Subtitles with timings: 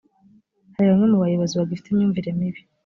[0.75, 2.61] hari bamwe mu bayobozi bagifite imyumvire mibi.